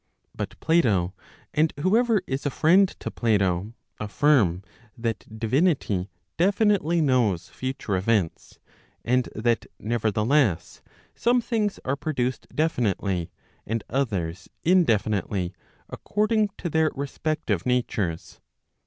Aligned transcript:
But 0.33 0.59
Plato, 0.59 1.13
and 1.53 1.71
whoever 1.79 2.23
is 2.25 2.43
a 2.47 2.49
friend 2.49 2.87
to 3.01 3.11
Plato, 3.11 3.73
affirm 3.99 4.63
that 4.97 5.23
divinity 5.37 6.09
definitely 6.37 7.01
knows 7.01 7.49
future 7.49 7.95
events, 7.95 8.57
and 9.05 9.29
that 9.35 9.67
nevertheless' 9.77 10.81
some 11.13 11.39
things 11.39 11.79
are 11.85 11.95
produced 11.95 12.47
definitely, 12.51 13.29
and 13.67 13.83
others 13.91 14.49
indefinitely, 14.63 15.53
according 15.87 16.49
to 16.57 16.67
their 16.67 16.89
respective 16.95 17.67
natures. 17.67 18.39